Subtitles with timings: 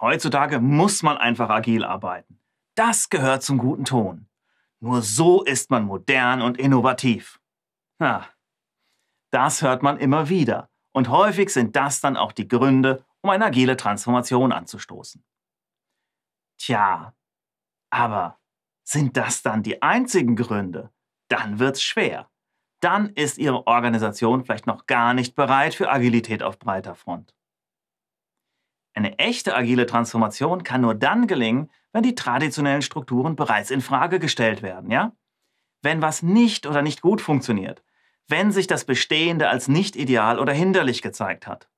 [0.00, 2.40] Heutzutage muss man einfach agil arbeiten.
[2.74, 4.28] Das gehört zum guten Ton.
[4.80, 7.40] Nur so ist man modern und innovativ.
[7.98, 8.28] Na,
[9.30, 10.70] das hört man immer wieder.
[10.92, 15.24] Und häufig sind das dann auch die Gründe, um eine agile Transformation anzustoßen.
[16.58, 17.14] Tja,
[17.90, 18.38] aber
[18.84, 20.92] sind das dann die einzigen Gründe?
[21.28, 22.30] Dann wird's schwer.
[22.80, 27.34] Dann ist Ihre Organisation vielleicht noch gar nicht bereit für Agilität auf breiter Front.
[28.98, 34.18] Eine echte agile Transformation kann nur dann gelingen, wenn die traditionellen Strukturen bereits in Frage
[34.18, 35.12] gestellt werden, ja?
[35.82, 37.84] Wenn was nicht oder nicht gut funktioniert,
[38.26, 41.70] wenn sich das Bestehende als nicht ideal oder hinderlich gezeigt hat.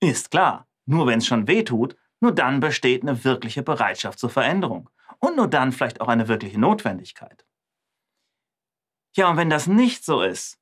[0.00, 4.30] Ist klar, nur wenn es schon weh tut, nur dann besteht eine wirkliche Bereitschaft zur
[4.30, 4.88] Veränderung
[5.18, 7.44] und nur dann vielleicht auch eine wirkliche Notwendigkeit.
[9.14, 10.58] Ja, und wenn das nicht so ist,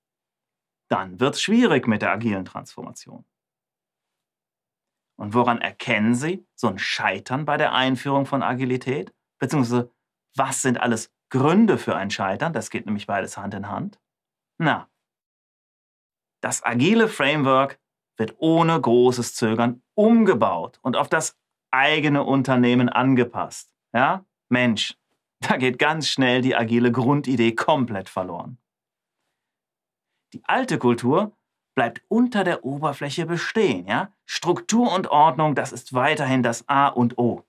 [0.88, 3.24] dann wird es schwierig mit der agilen Transformation.
[5.22, 9.14] Und woran erkennen Sie so ein Scheitern bei der Einführung von Agilität?
[9.38, 9.88] Beziehungsweise,
[10.34, 12.52] was sind alles Gründe für ein Scheitern?
[12.52, 14.00] Das geht nämlich beides Hand in Hand.
[14.58, 14.90] Na,
[16.40, 17.78] das agile Framework
[18.16, 21.38] wird ohne großes Zögern umgebaut und auf das
[21.70, 23.72] eigene Unternehmen angepasst.
[23.94, 24.26] Ja?
[24.48, 24.98] Mensch,
[25.38, 28.58] da geht ganz schnell die agile Grundidee komplett verloren.
[30.32, 31.30] Die alte Kultur
[31.74, 33.86] bleibt unter der Oberfläche bestehen.
[33.86, 34.12] Ja?
[34.26, 37.44] Struktur und Ordnung, das ist weiterhin das A und O.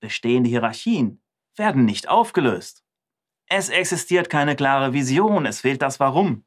[0.00, 1.20] Bestehende Hierarchien
[1.56, 2.84] werden nicht aufgelöst.
[3.46, 6.44] Es existiert keine klare Vision, es fehlt das Warum.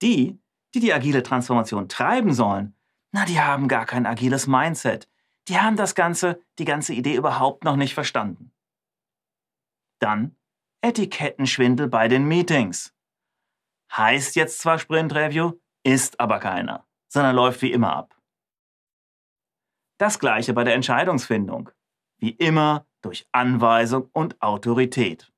[0.00, 0.40] Die,
[0.74, 2.74] die die agile Transformation treiben sollen,
[3.12, 5.08] na, die haben gar kein agiles Mindset.
[5.48, 8.52] Die haben das Ganze, die ganze Idee überhaupt noch nicht verstanden.
[9.98, 10.34] Dann
[10.80, 12.94] Etikettenschwindel bei den Meetings.
[13.96, 15.52] Heißt jetzt zwar Sprint Review,
[15.84, 18.16] ist aber keiner, sondern läuft wie immer ab.
[19.98, 21.70] Das gleiche bei der Entscheidungsfindung.
[22.18, 25.32] Wie immer durch Anweisung und Autorität.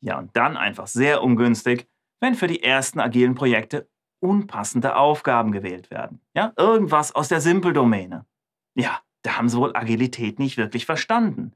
[0.00, 1.88] Ja, und dann einfach sehr ungünstig,
[2.20, 3.88] wenn für die ersten agilen Projekte
[4.20, 6.20] unpassende Aufgaben gewählt werden.
[6.34, 8.26] Ja, irgendwas aus der Simpeldomäne.
[8.74, 11.54] Ja, da haben sie wohl Agilität nicht wirklich verstanden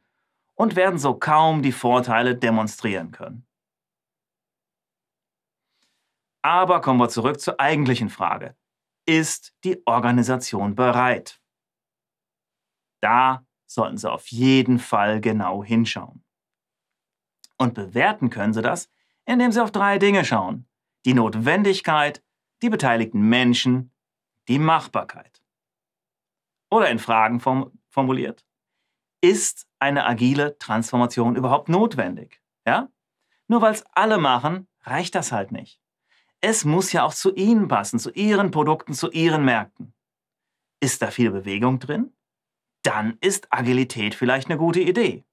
[0.54, 3.46] und werden so kaum die Vorteile demonstrieren können.
[6.42, 8.56] Aber kommen wir zurück zur eigentlichen Frage.
[9.06, 11.40] Ist die Organisation bereit?
[13.00, 16.24] Da sollten Sie auf jeden Fall genau hinschauen.
[17.58, 18.90] Und bewerten können Sie das,
[19.26, 20.66] indem Sie auf drei Dinge schauen.
[21.04, 22.22] Die Notwendigkeit,
[22.62, 23.92] die beteiligten Menschen,
[24.48, 25.42] die Machbarkeit.
[26.70, 28.46] Oder in Fragen form formuliert,
[29.20, 32.40] ist eine agile Transformation überhaupt notwendig?
[32.66, 32.88] Ja?
[33.48, 35.79] Nur weil es alle machen, reicht das halt nicht.
[36.42, 39.94] Es muss ja auch zu Ihnen passen, zu Ihren Produkten, zu Ihren Märkten.
[40.80, 42.14] Ist da viel Bewegung drin?
[42.82, 45.24] Dann ist Agilität vielleicht eine gute Idee.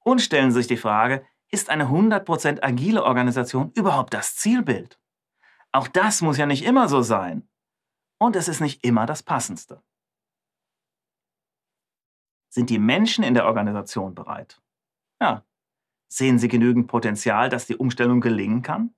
[0.00, 4.98] Und stellen Sie sich die Frage, ist eine 100% agile Organisation überhaupt das Zielbild?
[5.72, 7.48] Auch das muss ja nicht immer so sein.
[8.18, 9.82] Und es ist nicht immer das Passendste.
[12.48, 14.62] Sind die Menschen in der Organisation bereit?
[15.20, 15.44] Ja.
[16.16, 18.94] Sehen sie genügend Potenzial, dass die Umstellung gelingen kann?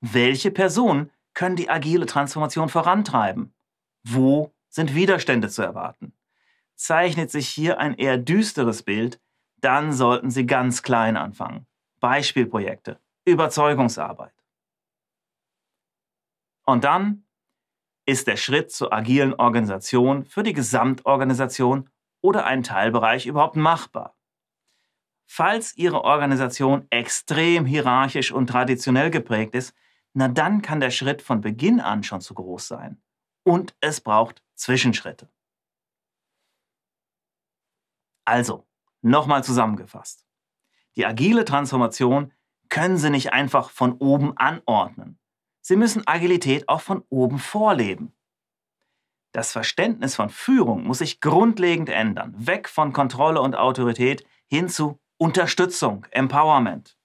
[0.00, 3.52] Welche Personen können die agile Transformation vorantreiben?
[4.02, 6.14] Wo sind Widerstände zu erwarten?
[6.74, 9.20] Zeichnet sich hier ein eher düsteres Bild,
[9.60, 11.66] dann sollten Sie ganz klein anfangen.
[12.00, 14.32] Beispielprojekte, Überzeugungsarbeit.
[16.64, 17.26] Und dann
[18.06, 21.90] ist der Schritt zur agilen Organisation für die Gesamtorganisation
[22.22, 24.16] oder einen Teilbereich überhaupt machbar.
[25.26, 29.74] Falls Ihre Organisation extrem hierarchisch und traditionell geprägt ist,
[30.12, 33.02] na dann kann der Schritt von Beginn an schon zu groß sein.
[33.44, 35.30] Und es braucht Zwischenschritte.
[38.24, 38.66] Also,
[39.02, 40.24] Nochmal zusammengefasst.
[40.94, 42.32] Die agile Transformation
[42.68, 45.18] können Sie nicht einfach von oben anordnen.
[45.60, 48.14] Sie müssen Agilität auch von oben vorleben.
[49.32, 55.00] Das Verständnis von Führung muss sich grundlegend ändern, weg von Kontrolle und Autorität hin zu
[55.22, 56.98] Unterstützung, Empowerment.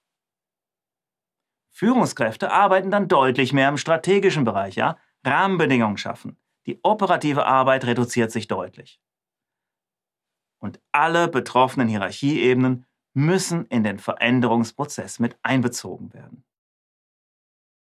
[1.70, 4.98] Führungskräfte arbeiten dann deutlich mehr im strategischen Bereich, ja?
[5.24, 6.36] Rahmenbedingungen schaffen.
[6.66, 9.00] Die operative Arbeit reduziert sich deutlich
[10.58, 16.44] und alle betroffenen Hierarchieebenen müssen in den Veränderungsprozess mit einbezogen werden.